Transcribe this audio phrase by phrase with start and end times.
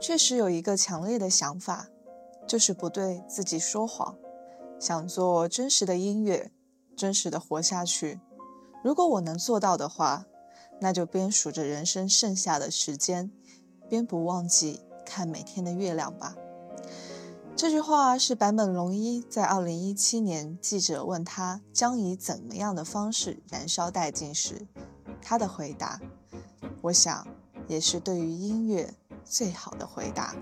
[0.00, 1.88] 确实有一个强烈的想法，
[2.46, 4.16] 就是不对自己说谎，
[4.80, 6.50] 想做真实的音乐，
[6.96, 8.18] 真实的活下去。
[8.82, 10.24] 如果我能做到的话，
[10.80, 13.30] 那就边数着人生剩下的时间，
[13.90, 16.34] 边不忘记看每天的月亮吧。
[17.54, 24.66] 这句话是坂本龙一在二零一七年记者问他将以怎么样的方式燃烧殆尽时，
[25.20, 26.00] 他的回答，
[26.80, 27.28] 我想
[27.68, 28.94] 也是对于音乐
[29.30, 30.34] 最好的回答。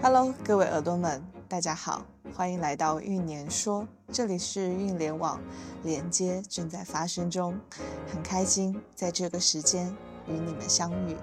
[0.00, 5.40] Hello，各位耳朵们，大家好，欢迎来到运年说，这里是运联网，
[5.82, 7.58] 连接正在发生中，
[8.06, 9.88] 很开心在这个时间
[10.28, 11.16] 与你们相遇，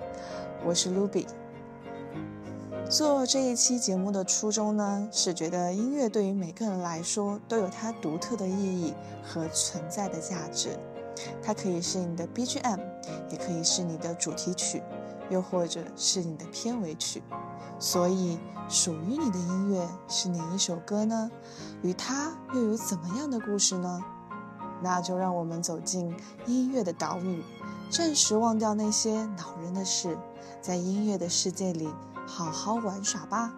[0.65, 1.25] 我是 Ruby。
[2.89, 10.77] 做这一期节目的初衷呢，是觉得音乐对于每个人来说都有它独特的意义和存在的价值。
[11.41, 12.79] 它可以是你的 BGM，
[13.31, 14.83] 也可以是你的主题曲，
[15.29, 17.21] 又或者是你的片尾曲。
[17.79, 21.29] 所以，属于你的音乐是哪一首歌呢？
[21.81, 24.03] 与它又有怎么样的故事呢？
[24.81, 27.43] 那就让我们走进音乐的岛屿，
[27.89, 30.17] 暂时忘掉那些恼人的事，
[30.61, 31.89] 在音乐的世界里。
[32.29, 33.53] 好好玩耍吧。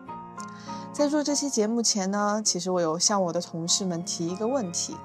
[0.94, 4.95] 在做这期节目前呢，其实我有向我的同事们提一个问题。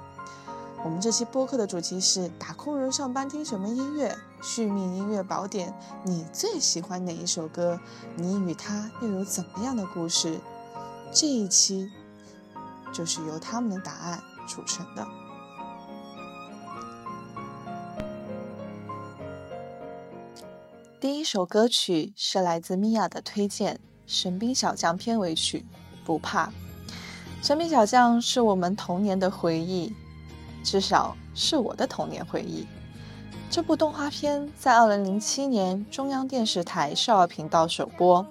[0.85, 4.15] 我们这期播客的主题是打工人上班听什么音乐？
[4.43, 5.73] 续命音乐宝典，
[6.05, 7.81] 你最喜欢哪一首歌？
[8.17, 10.39] 你与它又有怎么样的故事？
[11.11, 11.91] 这一期
[12.93, 15.07] 就是由他们的答案组成的。
[21.01, 25.65] 第一首歌曲是来自米娅的推荐，《神兵小将》片尾曲
[26.07, 26.47] 《不怕》。
[27.43, 29.95] 《神兵小将》是我们童年的回忆，
[30.65, 32.67] 至少是我的童年回忆。
[33.51, 38.27] 这部动画片在2007年中央电视台少儿频道首播。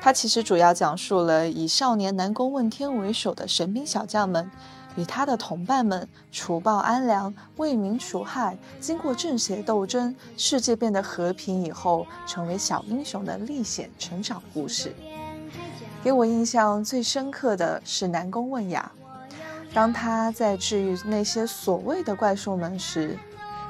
[0.00, 4.50] 它其实主要讲述了以少年南宫问天为首的神兵小将们。
[4.96, 14.92] 与他的同伴们除暴安良、为民除害，经过正邪斗争，世界变得和平以后，成为小英雄的历险成长故事。
[16.02, 18.90] 给我印象最深刻的是南宫问雅，
[19.78, 23.16] 当他在治愈那些所谓的怪兽们时，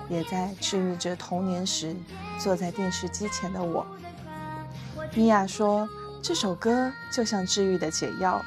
[0.09, 1.95] 也在治愈着童年时
[2.39, 3.87] 坐在电视机前的我。
[5.13, 5.87] 米娅说
[6.25, 8.43] ：“这首歌就像治愈的解药，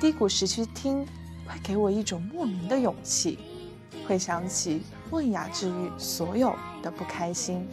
[0.00, 1.06] 低谷时去听。”
[1.46, 3.38] 会给我一种莫名的勇气，
[4.08, 6.52] 会想起问雅治愈所有
[6.82, 7.68] 的不开心。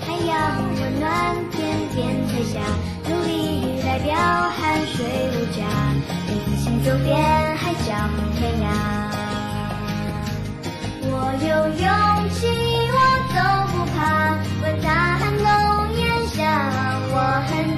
[0.00, 1.35] 太阳温暖，
[1.96, 2.60] 片片彩霞，
[3.08, 5.64] 努力代表汗水无价，
[6.28, 7.16] 一次行走遍
[7.56, 7.88] 海角
[8.36, 8.64] 天涯。
[11.08, 11.88] 我有勇
[12.34, 12.46] 气，
[12.92, 12.96] 我
[13.32, 13.38] 都
[13.72, 15.44] 不怕，问大寒冬
[15.96, 16.36] 炎夏。
[17.08, 17.16] 我
[17.48, 17.75] 很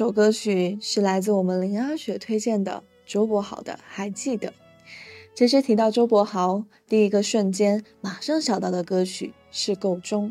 [0.00, 4.48] 首歌曲是来自我们林阿雪推荐的周柏豪的《还记得》。
[5.34, 10.30] 其实提到周柏豪，第一个瞬间马上想到的歌曲是《够钟》。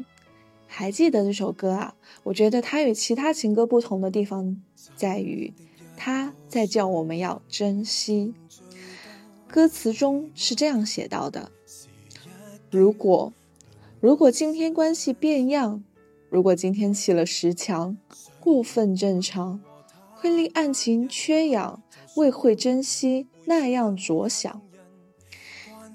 [0.65, 1.93] 还记得这首歌啊？
[2.23, 4.59] 我觉得它与其他情歌不同的地方
[4.95, 5.53] 在于，
[5.95, 8.33] 它在叫我们要珍惜。
[9.47, 11.51] 歌词中是这样写到的：
[12.71, 13.31] 如果，
[13.99, 15.83] 如果今天关系变样，
[16.31, 17.95] 如果今天起了十强，
[18.39, 19.59] 过分正常，
[20.13, 21.81] 会令案情缺氧，
[22.15, 24.61] 未会珍惜，那样着想。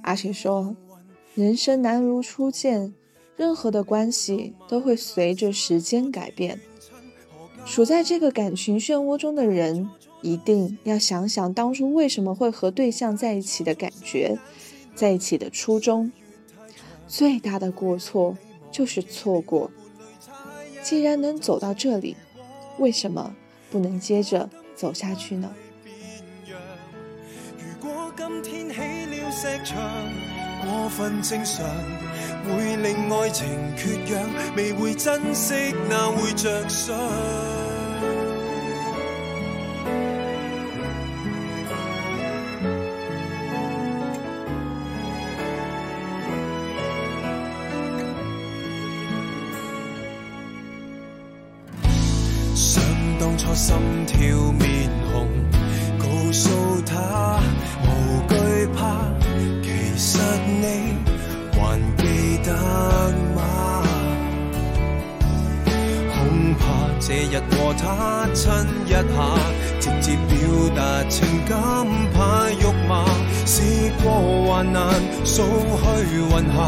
[0.03, 0.77] 阿雪说
[1.35, 2.95] ：“人生难如初见，
[3.37, 6.61] 任何的关系都会随着时间改变。
[7.65, 9.91] 处在这个感情漩涡中的人。”
[10.25, 14.39] 一定要想想当初为什么会和对象在一起的感觉，
[14.95, 16.11] 在一起的初衷。
[17.07, 18.35] 最大的过错
[18.73, 19.71] 就是错过。
[20.83, 22.17] 既然能走到这里，
[22.79, 23.35] 为什么
[23.71, 25.51] 不能接着走下去呢？
[27.59, 29.79] 如果今天起了石墙，
[30.65, 31.65] 过分正常，
[32.45, 35.55] 会令爱情缺氧，未会珍惜，
[35.89, 36.95] 那会着想？
[53.55, 54.19] 心跳
[54.59, 55.29] 面红，
[55.97, 56.51] 告诉
[56.85, 57.39] 他
[57.85, 57.89] 无
[58.29, 59.07] 惧怕，
[59.63, 60.19] 其实
[60.61, 60.97] 你
[61.53, 62.03] 还记
[62.43, 62.53] 得
[63.37, 63.83] 吗？
[66.13, 66.65] 恐怕
[66.99, 68.51] 这日和他亲
[68.87, 68.99] 一下，
[69.79, 70.35] 直接表
[70.75, 71.57] 达情感，
[72.13, 73.05] 怕肉麻。
[73.47, 73.63] 试
[74.03, 74.83] 过患难，
[75.25, 76.59] 扫去云霞，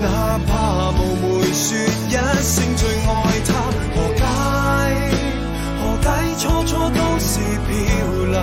[0.00, 1.78] 哪怕冒昧说
[2.08, 2.10] 一
[2.42, 3.50] 声最爱他，
[6.44, 7.72] 初初都是漂
[8.30, 8.36] 亮，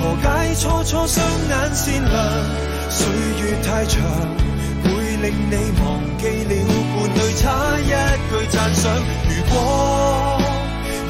[0.00, 1.14] 何解初初双
[1.46, 2.16] 眼善良？
[2.88, 3.06] 岁
[3.42, 4.00] 月太长，
[4.82, 4.88] 会
[5.20, 5.84] 令你忘
[6.16, 6.50] 记了
[6.94, 7.44] 伴侣差
[7.80, 7.84] 一
[8.30, 8.82] 句赞赏。
[9.28, 9.54] 如果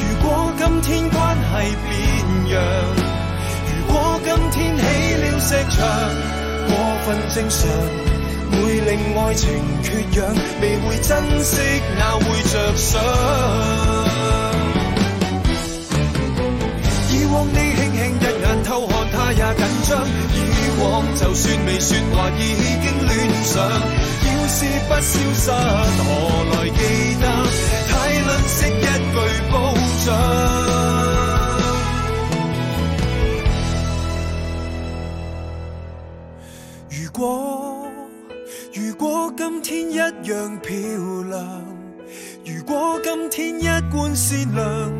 [0.00, 1.50] 如果今天关系
[1.86, 1.88] 变
[2.50, 2.54] 样，
[3.70, 3.94] 如果
[4.24, 4.82] 今天起
[5.22, 5.76] 了石墙，
[6.66, 6.70] 过
[7.04, 7.60] 分正常，
[8.50, 9.44] 会令爱情
[9.84, 9.86] 缺
[10.20, 11.54] 氧，未会珍惜，
[11.96, 13.95] 哪会着想？
[19.66, 19.90] 紧张。
[20.06, 20.38] 以
[20.80, 20.84] 往
[21.16, 22.40] 就算未说话，已
[22.82, 23.14] 经恋
[23.44, 23.54] 上。
[24.26, 26.04] 要是不消失，何
[26.52, 26.80] 来记
[27.20, 27.24] 得？
[27.88, 27.92] 太
[28.26, 28.80] 吝啬一
[29.12, 29.14] 句
[29.50, 29.54] 褒
[30.04, 30.06] 奖。
[36.88, 37.20] 如果
[38.72, 40.70] 如果今天一样漂
[41.28, 41.36] 亮，
[42.44, 44.92] 如果今天一贯善良，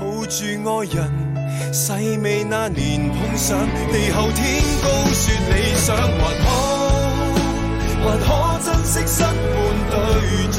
[0.00, 1.27] 抱住爱人。
[1.78, 3.56] 细味那年碰上，
[3.92, 6.02] 地厚天高说理想，还
[6.42, 6.46] 可
[8.02, 8.26] 还可
[8.64, 9.24] 珍惜失伴
[9.88, 9.94] 对
[10.50, 10.58] 象，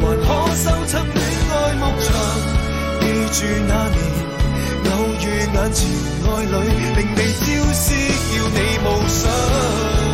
[0.00, 0.24] 还可
[0.54, 1.20] 收葺恋
[1.50, 2.08] 爱牧场。
[3.00, 3.36] 记住
[3.66, 3.98] 那年
[4.86, 5.76] 偶遇眼前
[6.22, 6.54] 爱侣，
[6.94, 7.44] 令你消
[7.74, 7.84] 失，
[8.38, 10.05] 要你无想。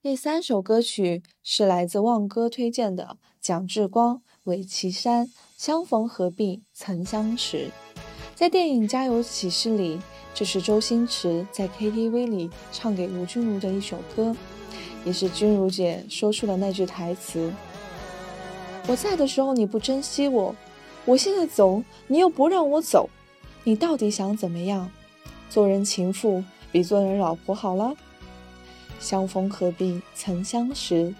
[0.00, 7.72] 第三首歌曲是来自旺哥推荐的蒋志光、韦其山，相逢何必曾相识。
[8.36, 10.00] 在电影《家有喜事》里，
[10.32, 14.36] 这是周星驰在 KTV 里唱给吴君如的一首歌，
[15.04, 17.52] 也是君如姐说出的那句台词
[18.86, 20.54] ：“我在的时候你不珍惜我，
[21.06, 23.10] 我现在走你又不让我走，
[23.64, 24.92] 你到底想怎么样？
[25.50, 27.96] 做人情妇比做人老婆好了。”
[28.98, 31.14] 相逢何必曾相识，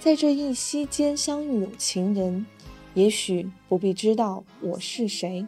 [0.00, 2.46] 在这一夕间相遇有情人，
[2.94, 5.46] 也许不必知道我是谁。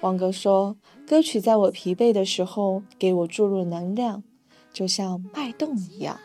[0.00, 4.22] 王哥说，歌曲在我疲惫的时候给我注入能量，
[4.72, 6.18] 就像脉动一样。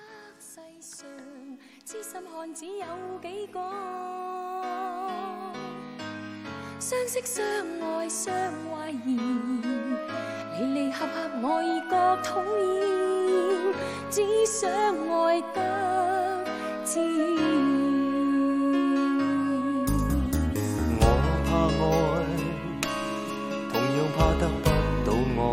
[6.79, 7.43] 相识相
[7.81, 8.33] 爱相
[8.71, 9.19] 怀疑，
[10.57, 13.18] 离离合合我已觉讨厌，
[14.09, 15.57] 只想爱得
[16.83, 17.27] 自然。
[20.99, 21.03] 我
[21.45, 21.49] 怕
[21.83, 21.87] 爱，
[23.71, 24.67] 同样怕得不
[25.05, 25.07] 到
[25.37, 25.45] 爱，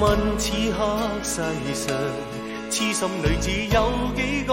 [0.00, 0.02] 问
[0.38, 0.78] 此刻
[1.22, 1.34] 世
[1.74, 1.84] 上，
[2.70, 3.76] 痴心女子有
[4.14, 4.52] 几个？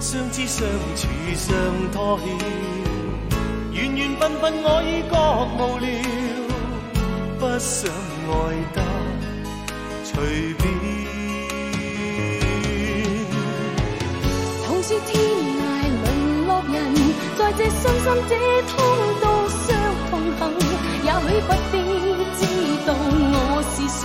[0.00, 0.66] 相知相
[0.96, 1.46] 处相
[1.92, 2.26] 拖欠，
[3.72, 5.14] 缘缘分分我已觉
[5.58, 5.86] 无聊，
[7.38, 8.32] 不想爱
[8.74, 8.82] 得
[10.02, 10.12] 随
[10.54, 10.62] 便。
[14.66, 15.60] 同是天涯
[16.02, 16.06] 沦
[16.48, 16.76] 落人，
[17.38, 18.34] 在这伤心这
[18.66, 18.74] 通
[19.20, 19.66] 道上
[20.10, 20.40] 同行，
[21.04, 21.74] 也许不必
[22.38, 22.40] 知
[22.86, 23.34] 道我
[23.70, 24.00] 是谁，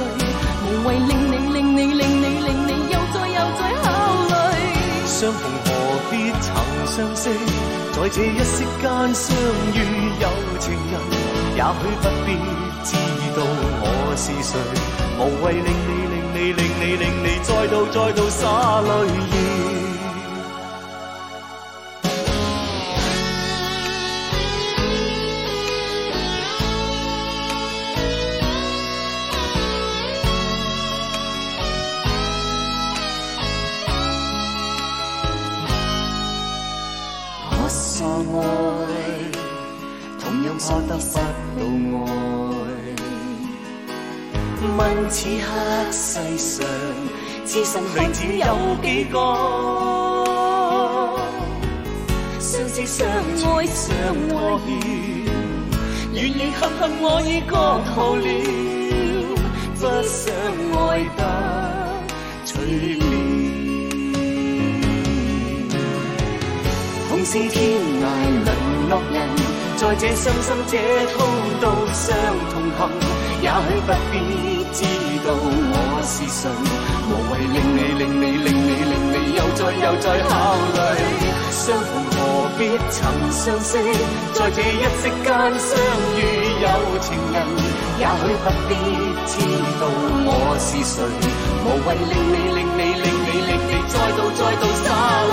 [0.63, 3.85] 无谓令你令你令你令你又再又再考
[4.29, 4.31] 虑。
[5.07, 5.67] 相逢何
[6.11, 6.45] 必曾
[6.85, 7.23] 相识，
[7.93, 8.83] 在这一息间
[9.15, 9.25] 相
[9.73, 9.75] 遇
[10.21, 10.25] 有
[10.59, 10.93] 情人，
[11.55, 12.29] 也许不必
[12.83, 12.89] 知
[13.35, 14.53] 道我是谁，
[15.17, 19.92] 无谓令你令你令你令你再度再度洒泪意。
[45.93, 46.65] 世上，
[47.45, 48.45] 痴心女子有
[48.81, 49.15] 几个？
[52.39, 53.95] 相知相爱相
[54.27, 54.67] 拖欠，
[56.11, 57.53] 缘缘恨恨我已觉
[57.95, 58.27] 无聊，
[59.79, 60.21] 不想
[60.73, 60.81] 爱
[61.15, 61.19] 得
[62.43, 62.51] 随
[62.97, 63.01] 便。
[67.09, 67.53] 同是天
[68.01, 68.03] 涯
[68.43, 68.47] 沦
[68.89, 69.15] 落人，
[69.77, 70.73] 在这伤心这
[71.13, 71.15] 通
[71.61, 72.03] 道上
[72.51, 72.81] 同行，
[73.43, 74.13] 也许不必
[74.73, 74.81] 知
[75.21, 80.33] 道我是谁，无谓令你令你令你令你又再又再考
[80.73, 80.77] 虑。
[81.53, 82.99] 相逢何必曾
[83.29, 83.77] 相识，
[84.33, 85.29] 在这一息间
[85.61, 85.77] 相
[86.17, 86.19] 遇
[86.57, 86.65] 有
[87.05, 87.37] 情人，
[88.01, 88.73] 也许不必
[89.29, 89.37] 知
[89.77, 89.85] 道
[90.25, 91.05] 我是谁，
[91.61, 94.89] 无谓令你令你令你令你再度再度洒
[95.29, 95.31] 泪。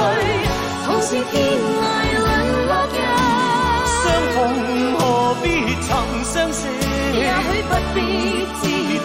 [0.84, 1.32] 同是天
[1.80, 1.82] 涯
[2.20, 2.28] 沦
[2.68, 3.00] 落人，
[3.88, 3.98] 相
[4.34, 4.36] 逢
[4.98, 5.00] 何
[5.42, 5.44] 必
[5.80, 5.88] 曾
[6.24, 6.60] 相识？
[7.12, 7.98] 也许不必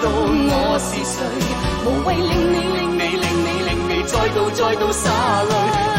[0.05, 1.17] 知道我是谁，
[1.83, 5.09] 无谓令你令令你令你令你再度再度洒
[5.41, 5.51] 泪，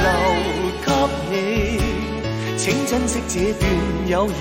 [0.05, 0.09] 留
[0.87, 0.89] 给
[1.29, 1.35] 你，
[2.57, 3.69] 请珍惜这段
[4.07, 4.41] 友谊。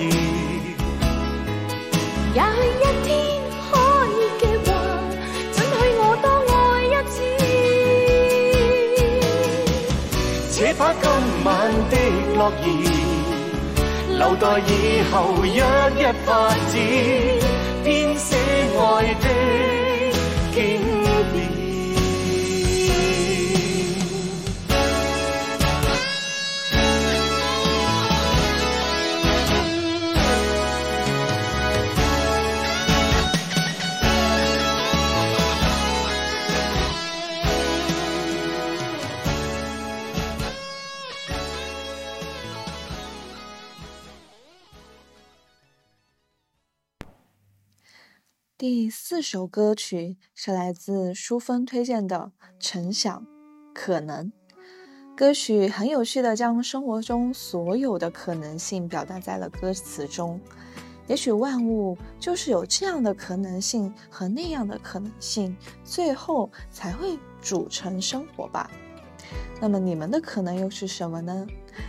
[2.35, 3.09] 也许一天
[3.71, 3.73] 可
[4.05, 4.69] 以嘅话，
[5.51, 6.53] 准许我多爱
[6.85, 7.17] 一次。
[10.51, 11.03] 且把今
[11.43, 11.49] 晚
[11.89, 11.93] 的
[12.35, 12.69] 诺言，
[14.19, 14.69] 留待以
[15.11, 16.73] 後一一發展，
[48.77, 53.21] 第四首歌曲是来自淑芬推荐的《陈想》，
[53.73, 54.33] 可能。
[55.15, 60.41] 歌曲很有趣的将生活中所有的可能性表达在了歌词中。
[61.07, 65.55] 也许万物就是有这样的可能性和那样的可能性，
[65.85, 68.69] 最后才会组成生活吧。
[69.61, 71.47] 那么你们的可能又是什么呢？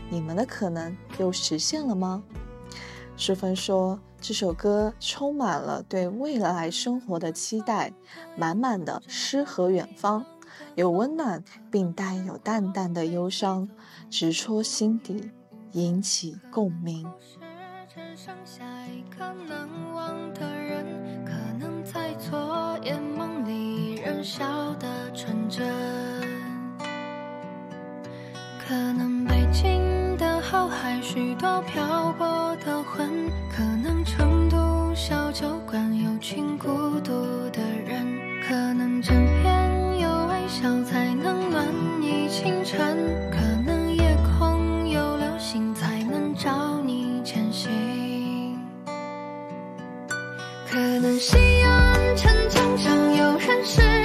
[0.09, 2.23] 你们的可能又实现了吗？
[3.17, 7.93] 淑芬说：“这首歌充满了对未来生活的期待，
[8.37, 10.25] 满满的诗和远方，
[10.75, 13.69] 有温暖，并带有淡淡的忧伤，
[14.11, 15.31] 直戳心底，
[15.73, 17.07] 引起共鸣。”，
[21.25, 25.67] 可能在错眼梦里仍笑得纯真。
[28.67, 34.05] 可能北京的后海许多漂泊的魂，可能
[35.39, 36.67] 酒馆有群孤
[37.01, 37.13] 独
[37.51, 38.07] 的人，
[38.49, 41.63] 可能枕边有微笑才能暖
[42.01, 42.97] 你清晨，
[43.31, 47.71] 可能夜空有流星才能照你前行。
[50.67, 53.96] 可能西安城墙上有人誓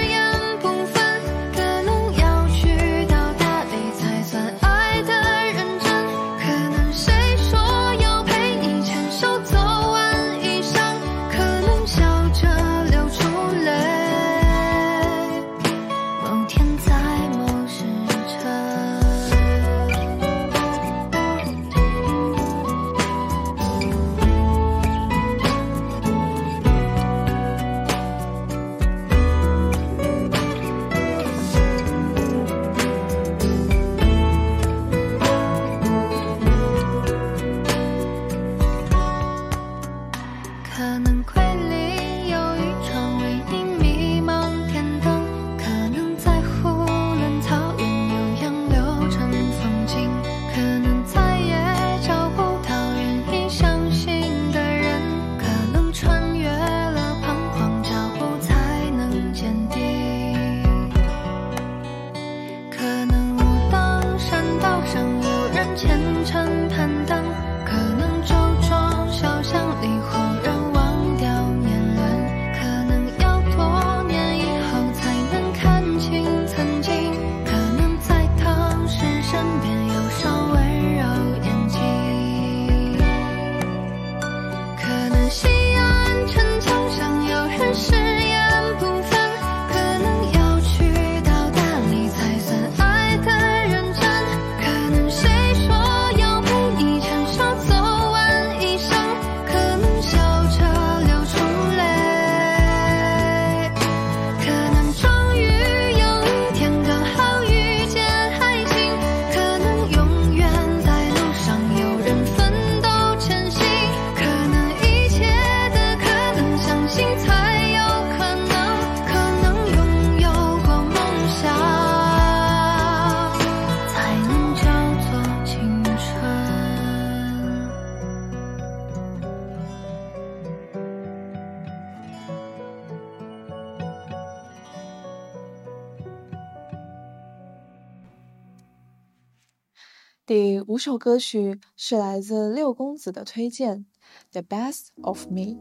[140.82, 143.86] 这首歌曲是来自六公子的推荐，
[144.42, 145.60] 《The Best of Me》。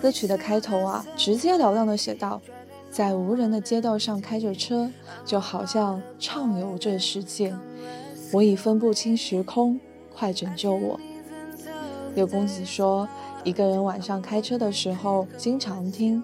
[0.00, 2.40] 歌曲的开头啊，直截了当的写道
[2.92, 4.92] ：“在无人的街道上开着车，
[5.24, 7.52] 就好像畅游这世界。
[8.32, 9.80] 我已分不清时空，
[10.14, 11.00] 快拯救我。”
[12.14, 13.08] 六公子说，
[13.42, 16.22] 一个人晚上开车的时候经常听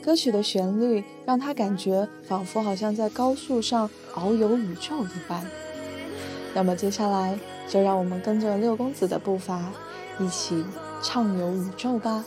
[0.00, 5.44] 歌曲的旋律，让他感觉仿佛好像在高速上遨游宇宙一般。
[6.58, 9.70] 那么接下来，就让我们跟着六公子的步伐，
[10.18, 10.64] 一起
[11.04, 12.24] 畅游宇宙吧。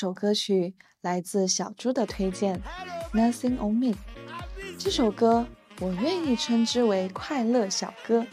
[0.00, 2.62] 首歌曲来自小猪的推荐，
[3.18, 3.86] 《Nothing on Me》。
[4.78, 5.44] 这首歌
[5.80, 8.24] 我愿意称之为快乐小歌，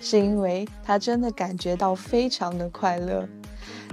[0.00, 3.28] 是因为它真的感觉到非常的快乐。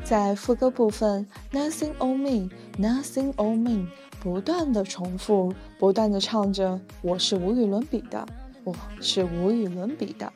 [0.04, 3.88] 在副歌部分，Nothing on me，Nothing on me，
[4.20, 8.24] 不断的重复，不断的唱着，我是无与伦比的，
[8.64, 10.32] 我是无与伦比的。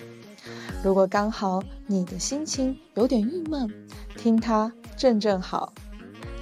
[0.84, 3.72] 如果刚好你的心情有点郁闷，
[4.18, 5.72] 听它正正好。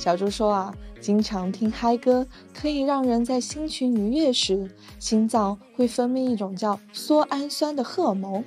[0.08, 8.42] 小猪说啊，经常听嗨歌可以让人在心情愉悦时，心脏会分泌一种叫缩氨酸的荷尔蒙，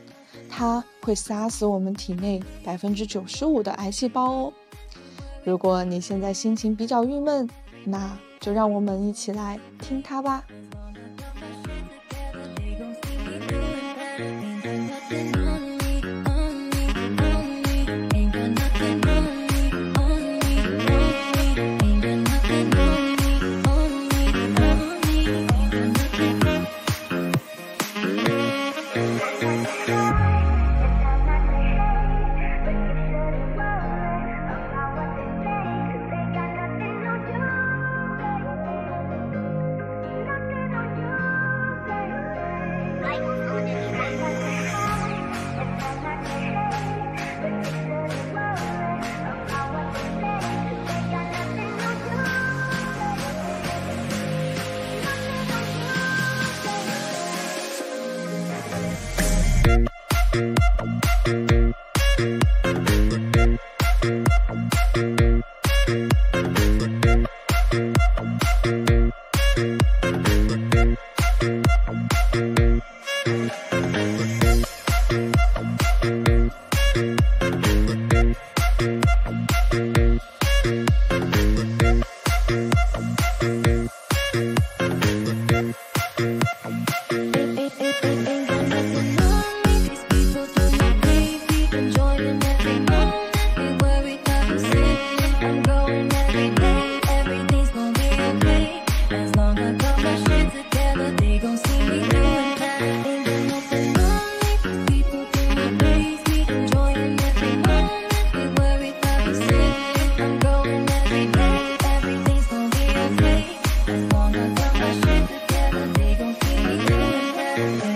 [0.49, 4.53] 它会杀死我们体内百分之九十五的癌细胞哦。
[5.45, 7.47] 如果你现在心情比较郁闷，
[7.85, 10.43] 那就让我们一起来听它吧。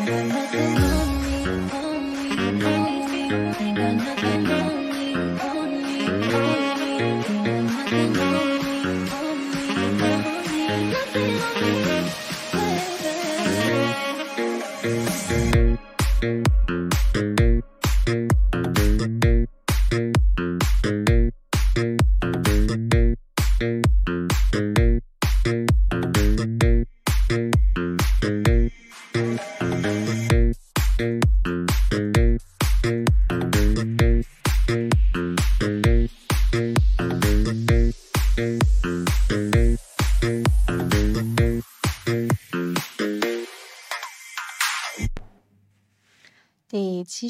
[0.04, 0.94] 第七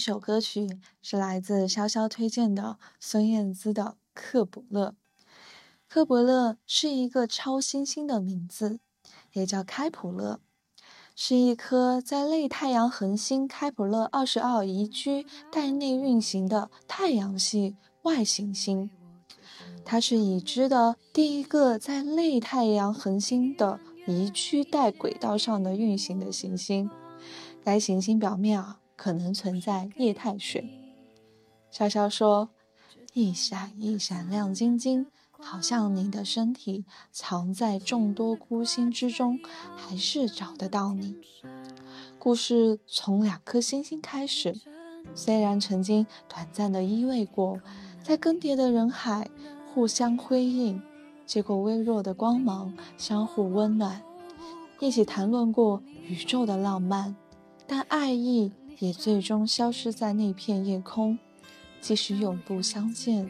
[0.06, 0.68] 首歌曲
[1.00, 4.94] 是来自潇潇推荐的孙燕姿的《克卜勒》。
[5.88, 8.80] 克卜勒是一个超新星的名字，
[9.32, 10.40] 也叫开普勒，
[11.16, 18.90] 是一颗在类太阳恒星开普勒二十二宜居带内运行的太阳系外行星。
[19.86, 26.90] 它是已知的第一个在类太阳恒星的宜居带轨道上的运行的行星。
[27.64, 28.80] 该行星表面啊。
[28.96, 30.80] 可能存在液态水。
[31.72, 32.50] 潇潇说
[33.14, 39.40] ：“一闪一闪亮晶晶，好像你的身体藏在众多孤星之中，
[39.76, 41.16] 还是找得到你。”
[42.18, 44.58] 故事从两颗星星开始，
[45.14, 47.60] 虽然曾经短暂的依偎过，
[48.02, 49.28] 在更迭的人海
[49.74, 50.80] 互相辉映，
[51.26, 54.00] 结果微弱的光芒相互温暖，
[54.80, 57.14] 一起谈论过宇宙的浪漫，
[57.66, 58.52] 但爱意。
[58.78, 61.18] 也最终消失在那片夜空。
[61.80, 63.28] 即使永不相见，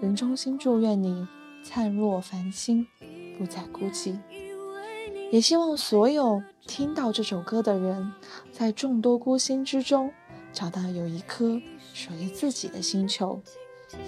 [0.00, 1.26] 仍衷心祝愿你
[1.62, 2.86] 灿若繁星，
[3.38, 4.18] 不再孤寂。
[5.30, 8.12] 也希望所有听到这首歌的人，
[8.50, 10.10] 在众多孤星之中，
[10.52, 11.60] 找到有一颗
[11.92, 13.40] 属于自己的星球，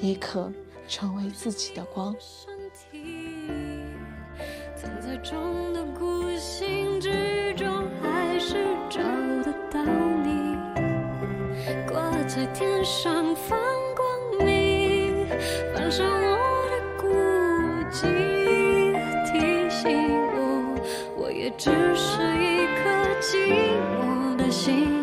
[0.01, 0.51] 也可
[0.89, 2.17] 成为自己的光。
[5.01, 6.07] 在众的孤
[12.43, 13.57] 在天上放
[13.95, 15.29] 光明，
[15.73, 16.37] 反射我
[16.73, 17.07] 的孤
[17.89, 18.03] 寂，
[19.31, 20.75] 提醒我，
[21.17, 22.83] 我也只是一颗
[23.21, 23.31] 寂
[23.95, 25.02] 寞的星。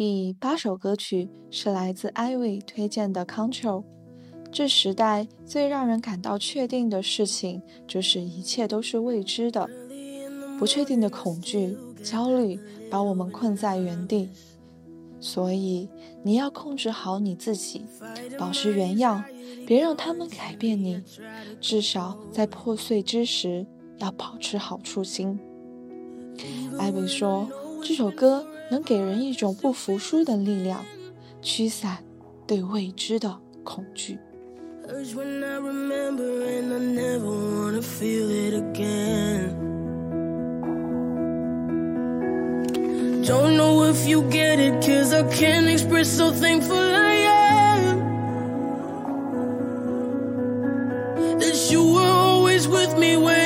[0.00, 3.82] 第八首歌曲是来自艾薇推荐的 Control
[4.52, 9.68] 这时代最让人感到确定的事情就是一切都是未知的，
[10.56, 14.30] 不确定的恐惧、焦虑把我们困在原地。
[15.18, 15.88] 所以
[16.22, 17.84] 你要控制好你自己，
[18.38, 19.24] 保持原样，
[19.66, 21.02] 别让他们改变你，
[21.60, 25.40] 至少在破碎之时要保持好初心。
[26.78, 27.48] 艾薇说。
[27.82, 30.84] 这首歌能给人一种不服输的力量，
[31.40, 31.98] 驱散
[32.46, 34.18] 对未知的恐惧。
[43.24, 47.98] Don't know if you get it, cause I can't express how thankful I am
[51.38, 53.37] that you were always with me when.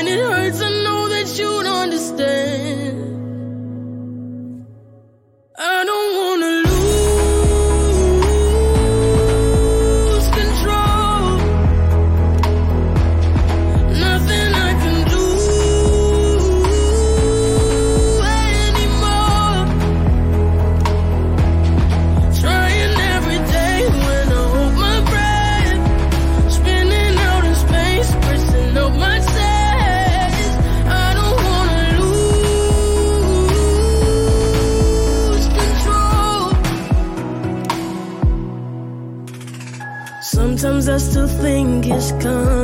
[42.02, 42.61] has come.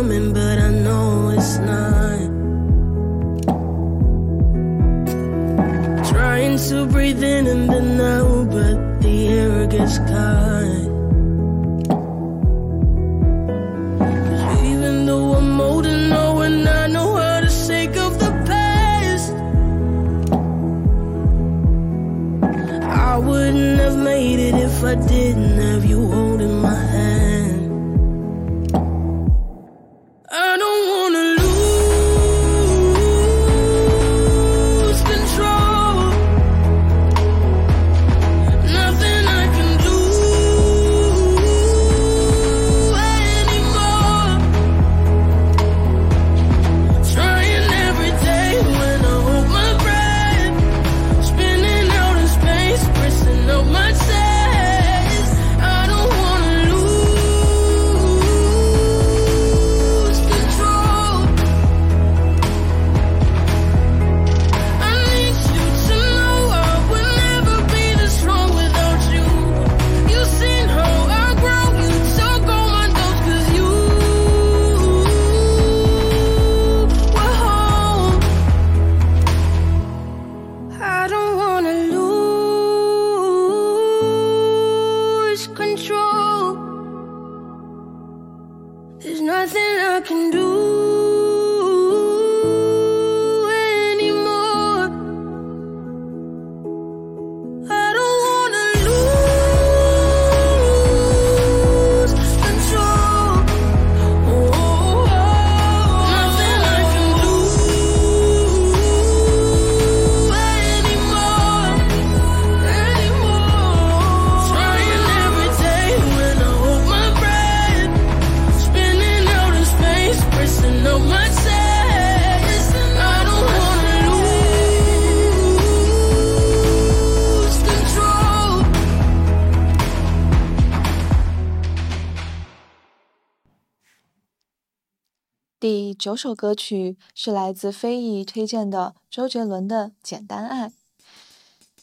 [135.99, 140.69] 九首歌曲是来自非议推荐的周杰伦的《简单爱》。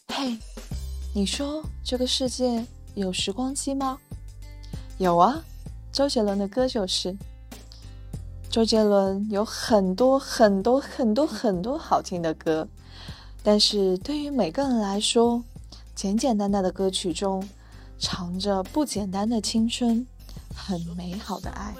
[0.07, 0.37] 嘿，
[1.13, 3.99] 你说这个世界有时光机吗？
[4.99, 5.43] 有啊，
[5.91, 7.15] 周杰伦的歌就是。
[8.49, 12.65] 周杰伦有很多很多很多很多好听的歌，
[13.43, 15.43] 但是对于每个人来说，
[15.93, 17.45] 简简单单的歌曲中
[17.99, 20.07] 藏着不简单的青春，
[20.55, 21.73] 很美好的爱。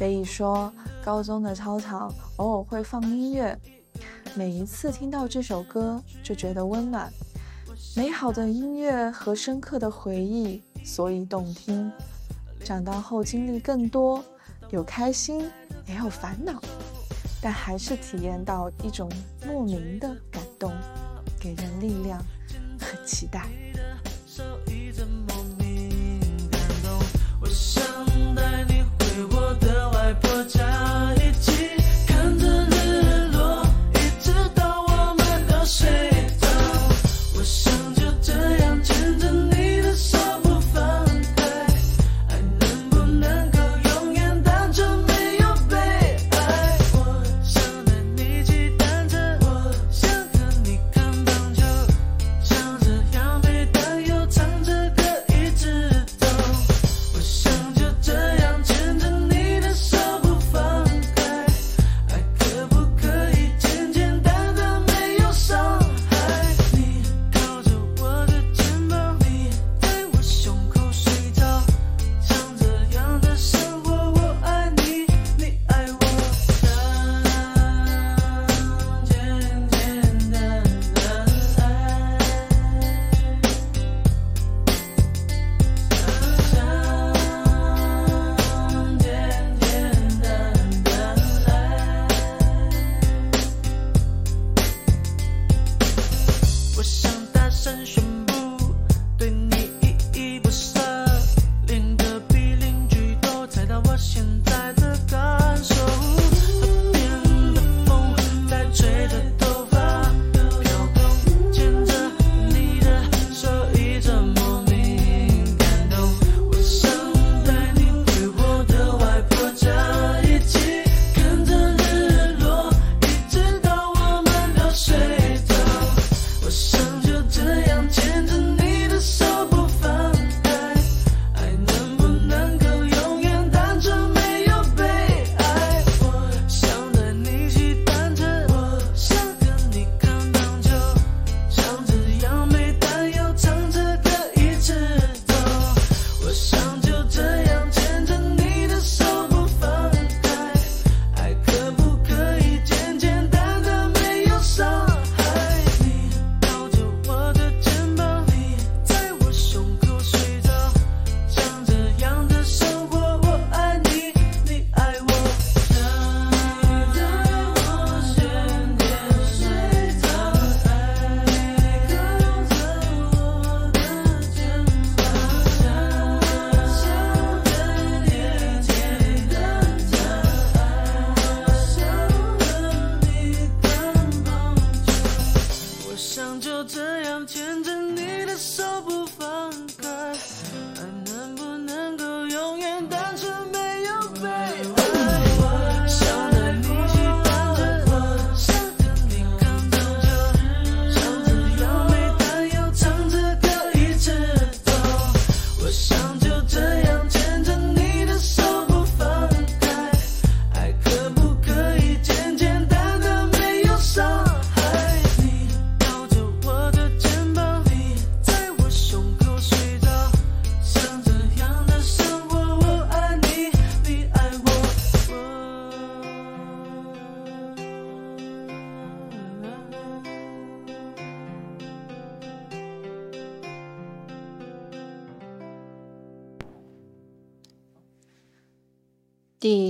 [0.00, 0.72] 非议说，
[1.04, 3.54] 高中的操场偶尔会放音乐，
[4.34, 7.12] 每一次听到这首歌就觉得温暖。
[7.94, 11.92] 美好的音乐和深刻的回忆，所以动听。
[12.64, 14.24] 长大后经历更多。
[14.70, 15.50] 有开心，
[15.86, 16.58] 也有烦恼，
[17.42, 19.06] 但还是体验到一种
[19.46, 20.72] 莫名的感动，
[21.38, 22.18] 给人力量
[22.80, 23.46] 和期待。
[27.38, 27.84] 我想
[28.34, 28.69] 带你
[30.20, 31.79] 的外婆家，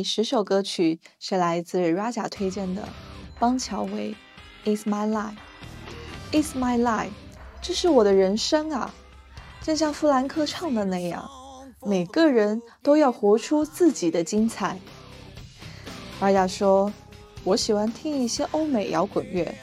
[0.01, 2.89] 第十首歌曲是来自 Raja 推荐的
[3.39, 4.17] 邦乔维
[4.67, 5.37] 《It's My Life》。
[6.33, 7.11] It's My life，
[7.61, 8.95] 这是我的人生啊！
[9.61, 11.29] 正像富兰克唱的那样，
[11.83, 14.79] 每个人都要活出自己的精彩。
[16.19, 16.91] Raja 说
[17.45, 19.55] ：“我喜欢听一些欧美摇滚乐。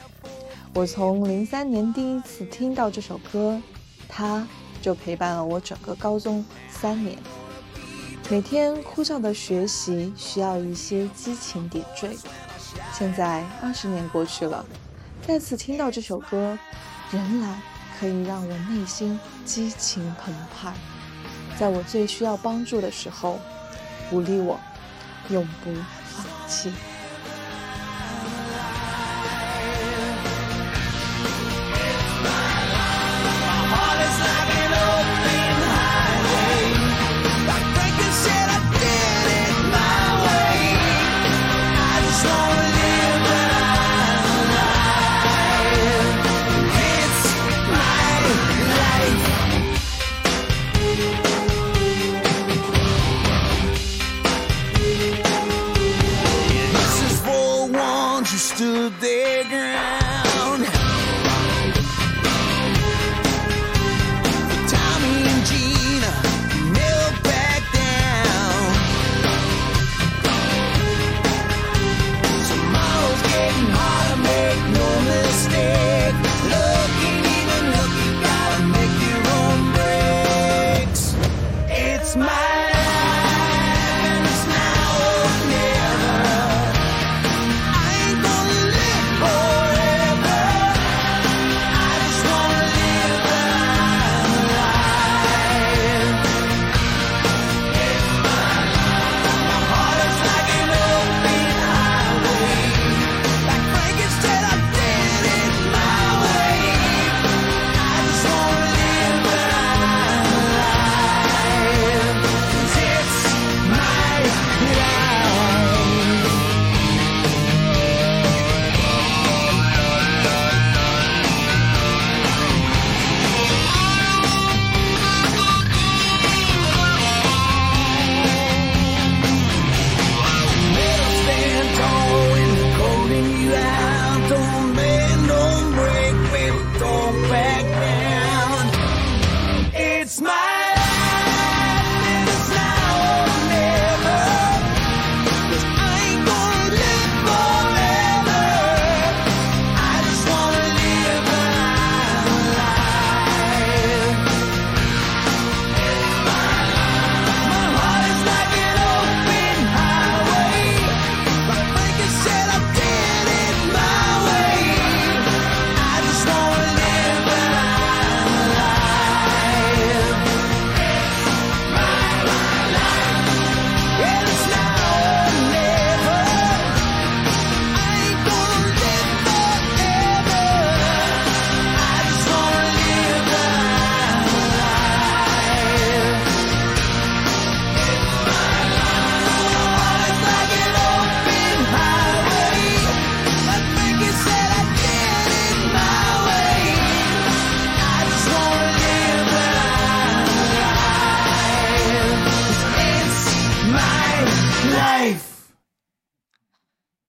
[0.72, 3.60] 我从零三年第一次听到这首歌，
[4.08, 4.46] 它
[4.80, 7.18] 就陪伴了我整个高中三年。”
[8.30, 12.14] 每天枯燥的学习需要一些激情点缀。
[12.92, 14.62] 现在二十年过去了，
[15.26, 16.58] 再次听到这首歌，
[17.10, 17.62] 仍然
[17.98, 20.74] 可以让我内心激情澎湃。
[21.58, 23.38] 在我最需要帮助的时候，
[24.10, 24.60] 鼓励我
[25.30, 25.72] 永不
[26.10, 26.70] 放弃。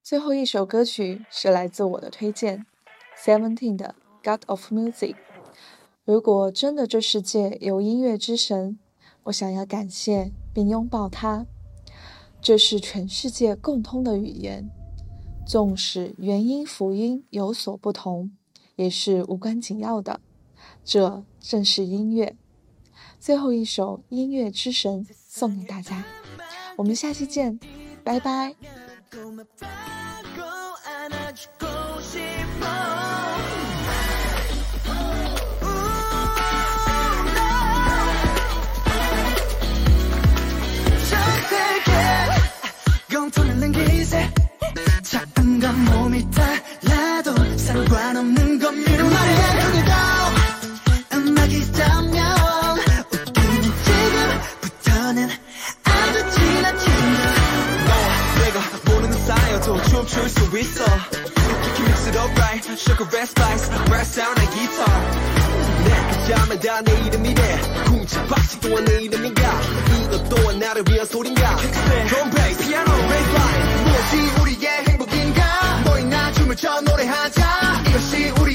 [0.10, 2.66] 最后一首歌曲是来自我的推荐
[3.16, 3.94] ，Seventeen 的
[4.28, 5.14] 《God of Music》。
[6.04, 8.80] 如果真的这世界有音乐之神，
[9.26, 11.46] 我想要感谢并拥抱他。
[12.42, 14.72] 这是全世界共通的语言，
[15.46, 18.32] 纵使元音辅音有所不同，
[18.78, 20.20] 也是无关紧要的。
[20.84, 22.36] 这正是音乐。
[23.20, 26.04] 最后一首《音乐之神》送给大家，
[26.78, 27.60] 我们下期见，
[28.04, 28.56] 拜拜。
[29.12, 29.18] 고
[30.86, 31.66] 안아주고
[32.02, 32.66] 싶어.
[41.10, 41.92] 저에게
[43.14, 44.32] 영통하는 기세.
[45.02, 48.59] 작은 건 몸이 달라도 상관없는
[60.10, 64.40] 도 춤출 수 있어 You can mix it up right Sugar red spice Red sound
[64.40, 64.90] and guitar
[65.86, 69.62] 내가 잠에 다 내 이름이래 궁치 박식 또한 내 이름인가
[70.04, 71.56] 이것 또한 나를 위한 소린가
[72.08, 78.49] Drum bass piano bass line 무엇이 우리의 행복인가 너희 나 춤을 춰 노래하자 이것이 우리